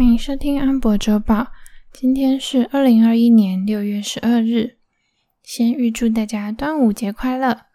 [0.00, 1.48] 欢迎收听安博周报。
[1.92, 4.78] 今天是二零二一年六月十二日。
[5.42, 7.66] 先预祝大家端午节快乐。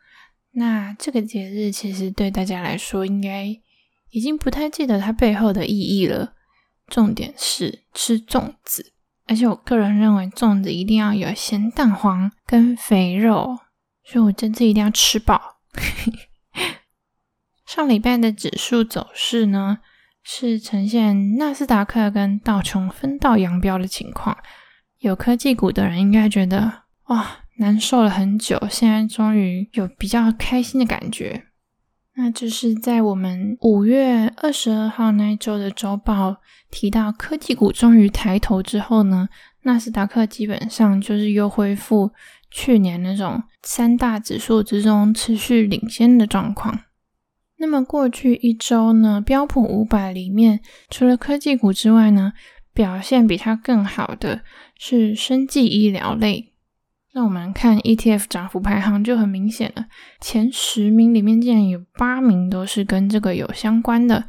[0.53, 3.55] 那这个节日其实对大家来说，应该
[4.09, 6.33] 已经不太记得它背后的意义了。
[6.87, 8.93] 重点是吃粽子，
[9.27, 13.59] 而且我个人认为粽子一定要有咸蛋黄跟肥肉，
[14.03, 15.59] 所以我这次一定要吃饱。
[17.67, 19.77] 上礼拜的指数走势呢，
[20.27, 24.35] 是呈现纳斯达克跟道琼分道扬镳的情况。
[24.97, 31.43] 有科技股的人应该觉得，哇，难受了很久，现在终于有比较开心的感觉。
[32.15, 36.37] 那就是在我们五月二十二号那一周的周报
[36.71, 39.29] 提到科技股终于抬头之后呢，
[39.63, 42.11] 纳斯达克基本上就是又恢复
[42.49, 46.84] 去年那种三大指数之中持续领先的状况。
[47.65, 50.59] 那么过去一周呢，标普五百里面
[50.91, 52.33] 除了科技股之外呢，
[52.75, 54.41] 表现比它更好的
[54.77, 56.53] 是生技医疗类。
[57.13, 59.87] 那我们看 ETF 涨幅排行就很明显了，
[60.21, 64.25] 前十名里面竟然有八名都是跟这个有相关的。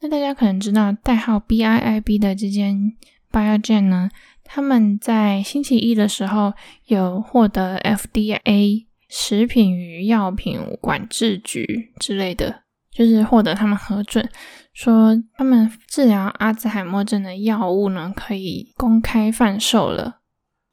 [0.00, 2.94] 那大家可能知道代号 BIIB 的这间
[3.30, 4.08] Biogen 呢，
[4.42, 6.54] 他们在星期一的时候
[6.86, 12.62] 有获得 FDA 食品与药品管制局之类的。
[12.90, 14.28] 就是获得他们核准，
[14.72, 20.16] 说他们治疗阿兹海默症的药物呢，可以公开贩售了。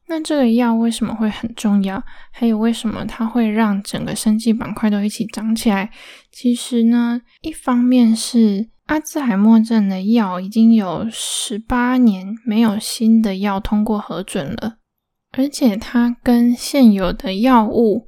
[0.08, 2.03] 那这个药为什么会很重要？
[2.31, 5.89] 还有为什么它会让整个生技板块都一起涨起来？
[6.31, 14.77] 其实呢，一方面是阿兹海默症的药已经有十八年没有新的药通过核准了，
[15.31, 18.05] 而且它跟现有的药物。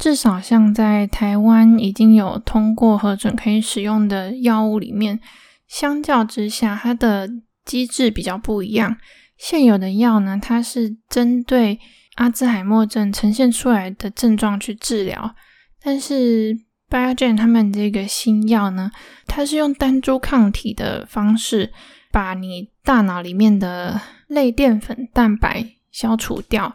[0.00, 5.20] 至少像在台湾已经有通过核准可以使用的药物里面，
[5.68, 7.28] 相较之下，它的
[7.66, 8.96] 机制比较不一样。
[9.36, 11.78] 现有的药呢，它是针对
[12.14, 15.34] 阿兹海默症呈现出来的症状去治疗，
[15.82, 18.90] 但是 Biogen 他们这个新药呢，
[19.26, 21.74] 它是用单株抗体的方式，
[22.10, 26.74] 把你大脑里面的类淀粉蛋白消除掉。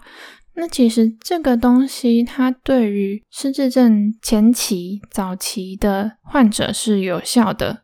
[0.58, 7.84] 那其实这个东西，它对于失智症前期、早期的患者是有效的，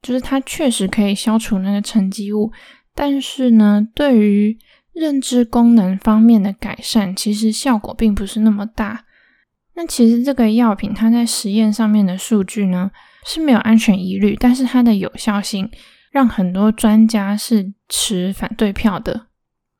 [0.00, 2.50] 就是它确实可以消除那个沉积物。
[2.94, 4.58] 但是呢，对于
[4.92, 9.04] 认知功能方面的改善，其实效果并不是那么大。
[9.74, 12.90] 那其实这个药品它在实验上面的数据呢，
[13.24, 15.70] 是没有安全疑虑，但是它的有效性
[16.10, 19.27] 让很多专家是持反对票的。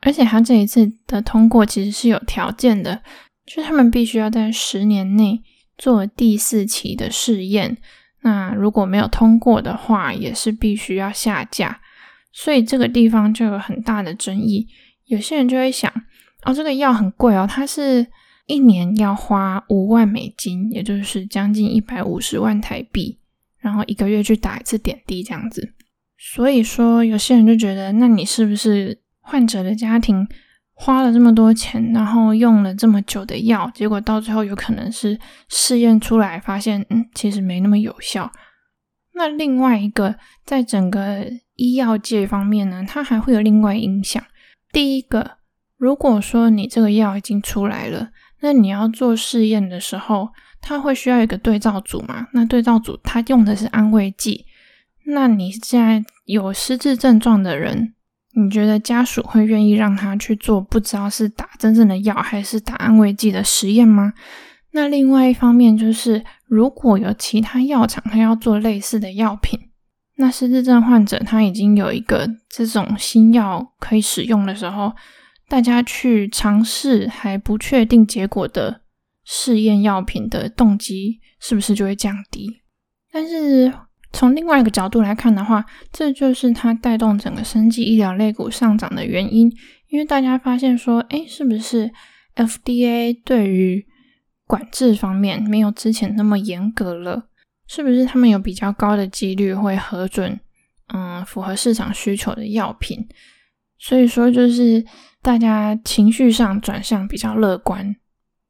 [0.00, 3.02] 而且他这一次的通过其实是有条件的，
[3.44, 5.42] 就他们必须要在十年内
[5.76, 7.76] 做第四期的试验。
[8.20, 11.80] 那如果没有通过的话，也是必须要下架。
[12.32, 14.68] 所以这个地方就有很大的争议。
[15.06, 15.92] 有些人就会想，
[16.44, 18.06] 哦，这个药很贵哦，它是
[18.46, 23.18] 一年要花五万美金，也就是将近一百五十万台币，
[23.58, 25.72] 然后一个月去打一次点滴这样子。
[26.16, 29.00] 所以说，有些人就觉得，那你是不是？
[29.28, 30.26] 患者的家庭
[30.72, 35.18] 花了这么多钱，然后用了这么久的药，结果到最后有可能是
[35.50, 38.32] 试验出来发现，嗯，其实没那么有效。
[39.12, 40.14] 那另外一个，
[40.46, 44.22] 在整个医药界方面呢，它还会有另外影响。
[44.72, 45.32] 第一个，
[45.76, 48.08] 如果说你这个药已经出来了，
[48.40, 50.28] 那你要做试验的时候，
[50.62, 52.28] 它会需要一个对照组嘛？
[52.32, 54.46] 那对照组它用的是安慰剂，
[55.06, 57.94] 那你现在有失智症状的人。
[58.34, 64.12] 你觉得家属会愿意让他去做不知道是打真正的药还是打安慰剂的实验吗？
[64.72, 69.58] 那另外一方面就是，如果有其他药厂他要做类似的药品，
[70.16, 74.92] 那失智症患者他已经有一个这种新药可以使用的时候，
[75.48, 78.82] 大家去尝试还不确定结果的
[79.24, 82.60] 试验药品的动机是不是就会降低？
[83.10, 83.72] 但是。
[84.12, 89.52] 从另外一个角度来看的话，这就是它带动整个生技医疗类股上涨的原因。
[89.88, 91.90] 因为大家发现说，诶，是不是
[92.36, 93.86] FDA 对于
[94.46, 97.28] 管制方面没有之前那么严格了？
[97.66, 100.40] 是不是他们有比较高的几率会核准，
[100.94, 103.06] 嗯，符合市场需求的药品？
[103.78, 104.84] 所以说，就是
[105.22, 107.94] 大家情绪上转向比较乐观。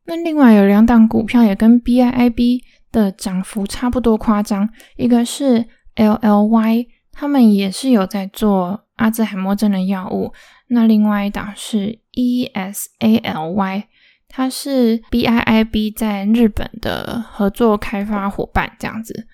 [0.06, 2.62] 那另外有两档股票也跟 BIIB。
[2.90, 5.64] 的涨幅差不多夸张，一个是
[5.96, 10.32] LLY，他们也是有在做阿兹海默症的药物。
[10.69, 13.85] 那另外一档是 ESALY，
[14.29, 19.26] 它是 BIIB 在日本的合作开发伙伴，这样子，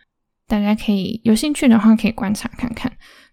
[0.47, 2.93] 大家可以有兴趣的话可以观察看看。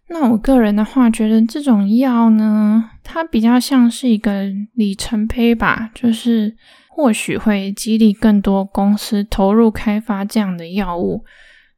[0.10, 6.58] 那我个人的话，觉得这种药呢，它比较像是一个里程碑吧，就是
[7.02, 11.26] 或许会激励更多公司投入开发这样的药物。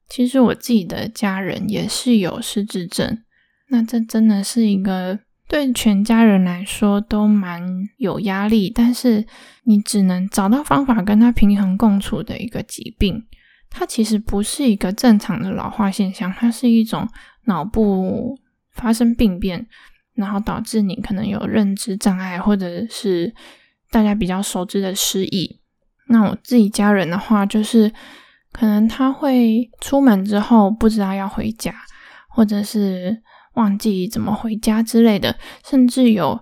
[0.10, 3.24] 其实我自己的家人也是有失智症，
[3.70, 5.18] 那这真的是一个
[5.48, 7.64] 对全家人来说都蛮
[7.98, 9.26] 有压力，但是
[9.64, 13.26] 你只能找到方法跟他平衡共处的一个疾病。
[13.70, 17.08] 它其实不是一个正常的老化现象，它是一种。
[17.46, 18.40] 脑部
[18.72, 19.68] 发生病变，
[20.16, 23.36] 然后导致你可能有认知障碍，或者是
[23.94, 25.62] 大家比较熟知的失忆。
[26.08, 27.90] 那我自己家人的话，就是
[28.52, 31.74] 可能他会出门之后不知道要回家，
[32.28, 33.22] 或者是
[33.54, 36.38] 忘记怎么回家之类的，甚至有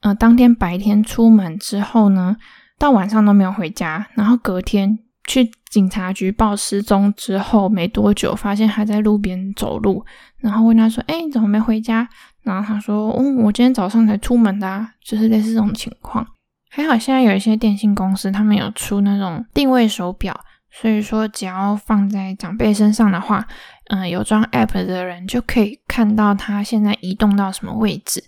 [0.00, 2.36] 呃当天白天出门之后呢，
[2.78, 4.98] 到晚上都没有回家，然后隔天。
[5.28, 10.06] 去警察局报失踪之后没多久，发现他在路边走路，
[10.38, 12.08] 然后问他说：“哎，你怎么没回家？”
[12.46, 16.24] 然后他说：“嗯，我今天早上才出门的啊。”就是类似这种情况。
[16.68, 20.38] 还好现在有一些电信公司，他们有出那种定位手表，
[20.70, 23.46] 所以说只要放在长辈身上的话，
[23.90, 28.22] 嗯、有装 App 的人就可以看到他现在移动到什么位置。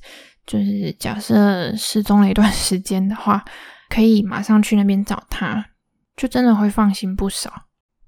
[0.47, 3.45] 就是假设失踪了一段时间的话，
[3.91, 5.67] 可以马上去那边找他。
[6.17, 7.53] 就真的会放心不少，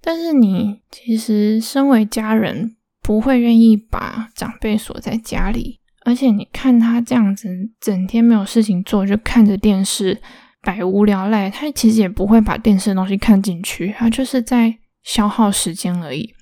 [0.01, 7.49] 但是你其实身为家人，不会愿意把长辈锁在家里，而且你看他这样子，
[7.81, 10.21] 整天没有事情做，就看着电视，
[10.63, 16.33] 百无聊赖，他其实也不会把电视的东西看进去，他就是在消耗时间而已，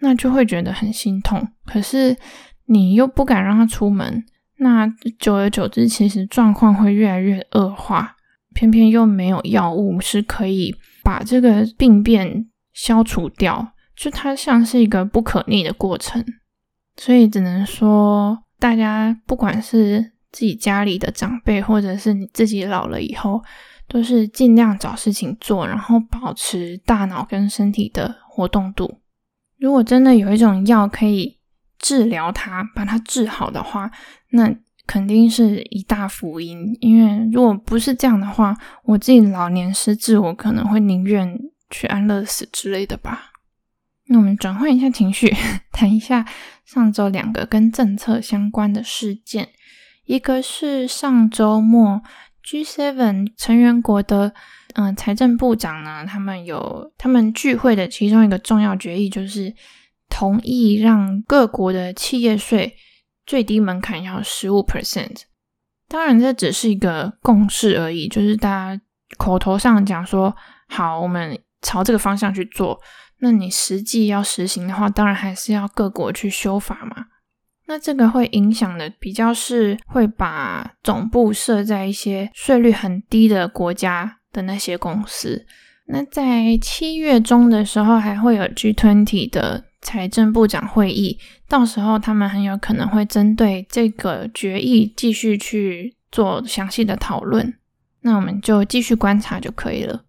[0.00, 1.48] 那就会觉得很心痛。
[1.66, 2.16] 可是
[2.66, 4.24] 你又不敢让他出门，
[4.58, 4.86] 那
[5.18, 8.16] 久而久之，其实状况会越来越恶化，
[8.54, 10.74] 偏偏又没有药物是可以。
[11.02, 16.22] 把这个病变消除掉，就它像是一个不可逆的过程，
[16.96, 23.42] 所以只能说，大家不管是自己家里的长辈，或者是你自己老了以后，
[23.88, 29.00] 都是尽量找事情做，然后保持大脑跟身体的活动度。
[29.58, 31.38] 如果真的有一种药可以
[31.78, 33.90] 治疗它，把它治好的话，
[34.30, 34.54] 那。
[34.86, 41.38] 肯定是一大福音，因为如果不是这样的话，我自己老年失智，我可能会宁愿
[41.70, 43.30] 去安乐死之类的吧。
[44.06, 45.32] 那我们转换一下情绪，
[45.80, 46.26] 谈一下
[46.66, 49.48] 上周两个跟政策相关的事件。
[50.04, 52.02] 一个是上周末
[52.44, 54.34] G7 成员国的
[54.74, 59.54] 嗯、财政部长呢，他们有他们聚会的其中一个重要决议，就是
[60.10, 62.76] 同意让各国的企业税。
[63.26, 65.22] 最低门槛要十五 percent，
[65.88, 68.82] 当然这只是一个共识而已，就是大家
[69.16, 70.34] 口头上讲说
[70.68, 72.80] 好，我们朝这个方向去做。
[73.18, 77.06] 那你实际要实行的话，当然还是要各国去修法嘛。
[77.66, 85.46] 那这个会影响的比较是会把总部设在一些税率很低的国家的那些公司。
[85.86, 89.64] 那在七月中的时候，还会有 G20 的。
[89.82, 91.18] 财政部长会议，
[91.48, 97.54] 到时候他们很有可能会针对这个决议继续去做详细的讨论。
[98.02, 100.04] 那我们就继续观察就可以了。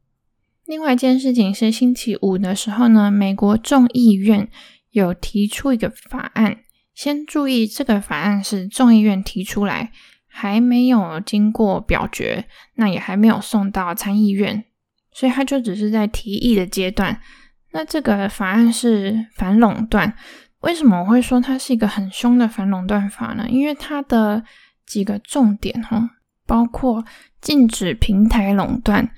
[0.71, 4.47] 另外一件事情是，星期五的时候呢，美国众议院
[4.91, 6.59] 有提出一个法案。
[6.93, 9.91] 先注意，这个法案是众议院提出来，
[10.29, 14.63] 还没有经过表决，那也还没有送到参议院，
[15.11, 17.19] 所以它就只是在提议的阶段。
[17.73, 20.15] 那这个法案是反垄断，
[20.61, 23.45] 为什么我会说它是一个很凶的反垄断法呢？
[23.49, 24.41] 因为它的
[24.85, 26.11] 几个重点哈，
[26.47, 27.03] 包括
[27.41, 29.11] 禁止平台垄断，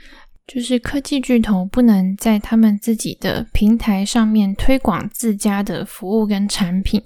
[0.46, 7.02] 就是科技巨头不能在他们自己的平台上面推广自家的服务跟产品，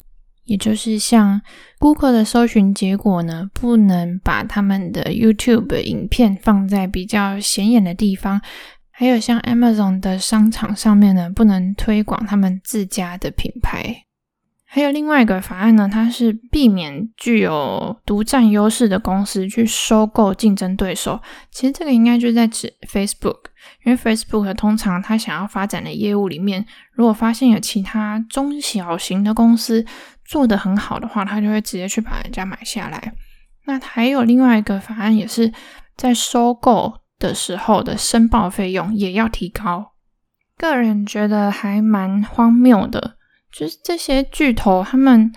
[0.45, 1.39] 也就是像
[1.77, 8.41] Google 的搜寻结果呢，不能把他们的 YouTube 影片放在比较显眼的地方。
[8.89, 14.06] 还有像 Amazon 的商场上面呢，不能推广他们自家的品牌。
[14.77, 21.19] 还有另外一个法案呢，它是避免具有独占优势的公司去收购竞争对手。
[21.49, 23.37] 其实这个应该就是在指 Facebook，
[23.83, 29.83] 因为 Facebook 通常它想要发展的业务里面，如果发现有其他中小型的公司
[30.23, 33.13] 做得很好的话，它就会直接去把人家买下来。
[33.65, 35.51] 那还有另外一个法案也是
[35.95, 37.01] 在收购。
[37.19, 39.93] 的时候的申报费用也要提高，
[40.55, 43.16] 个人觉得还蛮荒谬的。
[43.57, 45.33] 就是这些巨头，他们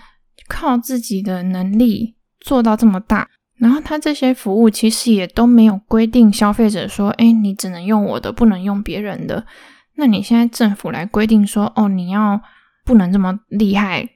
[0.47, 9.47] 靠自己的能力做到这么大，然后他这些服务其实也都没有规定消费者说，哎，你只能用我的，不能用别人的。
[9.95, 12.39] 那你现在政府来规定说，哦，你要
[12.85, 14.07] 不能这么厉害，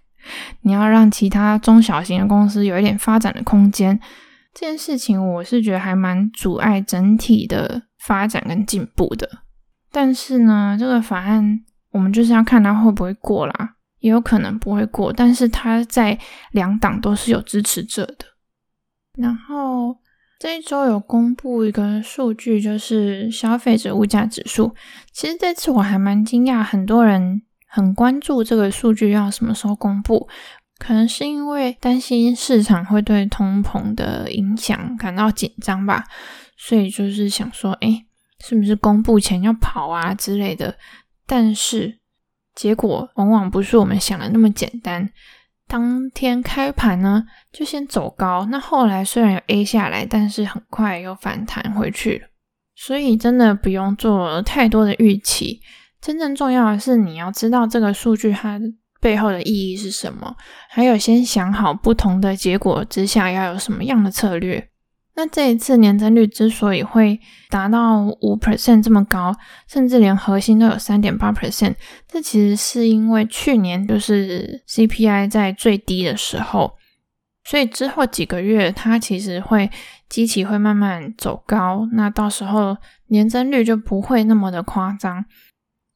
[0.60, 3.98] 你要让其他中小型的公司有一点发展的空间。
[4.52, 9.42] 这件事情我是觉得还蛮阻碍整体的发展跟进步的。
[9.90, 11.60] 但是呢，这个法案
[11.90, 15.12] 我们就是要看它会不会过啦，也有可能不会过。
[15.12, 16.18] 但是它在
[16.52, 18.24] 两党都是有支持者的。
[19.16, 19.96] 然后
[20.38, 24.74] 这一周有公布一个数据，就是消费者物价指数。
[25.12, 30.28] 其实这次我还蛮惊讶，很多人很关注这个数据要什么时候公布。
[30.78, 36.04] 可能是因为担心市场会对通膨的影响感到紧张吧，
[36.56, 38.06] 所以就是想说，诶，
[38.44, 40.76] 是不是公布前要跑啊之类的？
[41.28, 42.00] 但是
[42.54, 45.08] 结果往往不是我们想的那么简单。
[45.68, 52.24] 当天开盘呢，就先走高，那后来虽然有 A 下来，但是很快又反弹回去。
[52.74, 55.60] 所以真的不用做太多的预期，
[56.00, 58.58] 真正重要的是你要知道这个数据它
[58.98, 60.34] 背后的意义是什么？
[60.70, 64.70] 还有，先想好不同的结果之下要有什么样的策略。
[65.18, 67.18] 那这一次年增率之所以会
[67.50, 69.34] 达到五 percent 这么高，
[69.66, 71.74] 甚至连核心都有三点八 percent，
[72.06, 76.76] 这其实是因为去年就是 CPI 在最低的时候，
[77.42, 79.68] 所以之后几个月它其实会
[80.08, 82.76] 机器会慢慢走高，那到时候
[83.08, 85.24] 年增率就不会那么的夸张。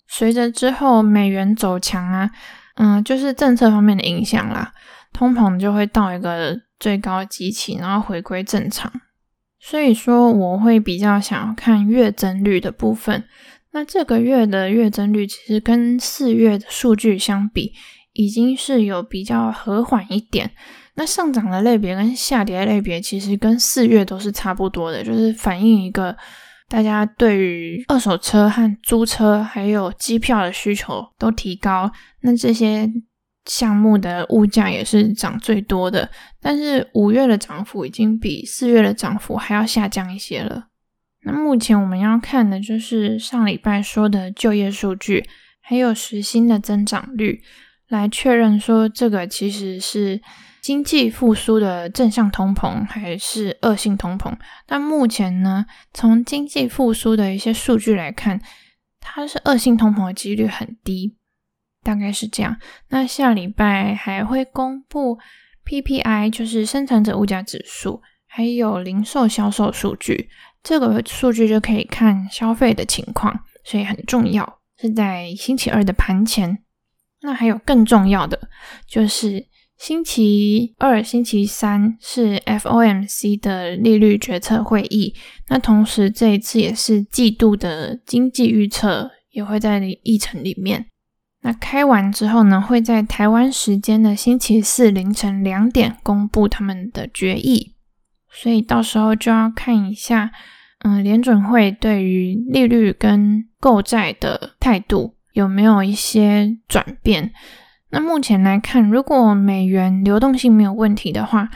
[0.09, 2.33] 随着之后美元走强啊。
[2.77, 4.73] 嗯，就是政策方面的影响啦，
[5.13, 8.91] 通膨就会到一个最高基期，然后回归正常。
[9.65, 13.23] 所以说，我会比较想要看月增率的部分。
[13.71, 17.73] 那这个月的月增率其实跟四月的数据相比，
[18.13, 20.51] 已经是有比较和缓一点。
[20.97, 26.17] 那上涨的类别跟下跌的类别，其实跟四月都是差不多的，就是反映一个。
[26.69, 31.91] 大家对于二手车和租车还有机票的需求都提高，
[32.23, 32.91] 那这些
[33.47, 36.11] 项目的物价也是涨最多的。
[36.41, 40.69] 但是五月的涨幅已经比四月的涨幅还要下降一些了。
[41.25, 45.25] 那目前我们要看的就是上礼拜说的就业数据，
[45.61, 47.43] 还有时薪的增长率，
[47.89, 50.21] 来确认说这个其实是。
[50.63, 54.33] 经济复苏的正向通膨还是恶性通膨？
[54.65, 58.41] 但目前呢，从经济复苏的一些数据来看，
[59.01, 61.17] 它是恶性通膨的几率很低，
[61.83, 62.57] 大概是这样。
[62.89, 65.19] 那下礼拜还会公布
[65.65, 70.29] PPI，就是生产者物价指数，还有零售销售数据，
[70.63, 76.59] 这个数据就可以看消费的情况，所以很重要，是在星期二的盘前。
[77.21, 78.49] 那还有更重要的
[78.87, 79.47] 就是。
[79.79, 85.13] 星期二、星期三是 FOMC 的利率决策会议，
[85.49, 90.87] 那同时这一次也是季度的经济预测也会在议程里面。
[91.43, 97.75] 那开完之后呢，会在台湾时间的星期四凌晨两点公布他们的决议，
[98.31, 100.31] 所以到时候就要看一下，
[100.85, 107.33] 嗯，联准会对于利率跟购债的态度有没有一些转变。
[107.91, 111.51] 那目前来看，如果美元流动性没有问题的话，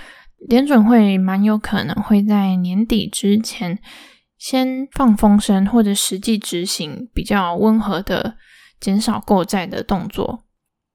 [0.48, 3.78] 联准会蛮有可能会在年底之前
[4.36, 8.36] 先放风声，或者实际执行比较温和的
[8.80, 10.44] 减少购债的动作。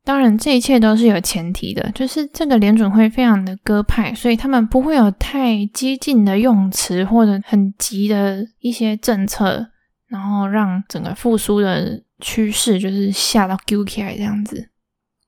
[0.04, 9.70] 当然，这一切都是有前提的，就是这个联准会非常的鸽派，所以他们不会有太激进的用词或者很急的一些政策，
[10.08, 14.70] 然后让整个复苏的趋势就是吓到丢起来这样子。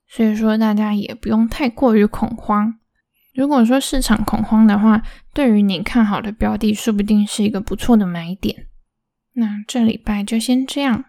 [0.08, 2.74] 所以说，大家也不用太过于恐慌。
[3.32, 8.66] 如果说市场恐慌的话，对于你看好的标的，说不定是一个不错的买点。
[9.34, 11.04] 那这礼拜就先这样，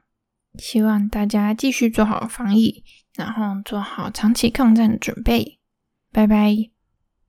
[0.58, 2.84] 希望大家继续做好防疫，
[3.16, 5.60] 然后做好长期抗战的准备。
[6.12, 6.75] 拜拜。